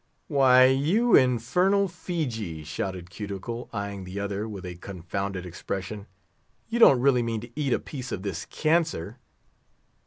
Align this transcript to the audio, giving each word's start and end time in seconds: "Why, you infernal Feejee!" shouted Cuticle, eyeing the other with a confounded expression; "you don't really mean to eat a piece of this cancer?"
"Why, 0.25 0.65
you 0.65 1.15
infernal 1.15 1.87
Feejee!" 1.87 2.63
shouted 2.65 3.11
Cuticle, 3.11 3.69
eyeing 3.71 4.03
the 4.03 4.19
other 4.19 4.49
with 4.49 4.65
a 4.65 4.73
confounded 4.73 5.45
expression; 5.45 6.07
"you 6.67 6.79
don't 6.79 6.99
really 6.99 7.21
mean 7.21 7.41
to 7.41 7.51
eat 7.55 7.71
a 7.71 7.77
piece 7.77 8.11
of 8.11 8.23
this 8.23 8.45
cancer?" 8.45 9.19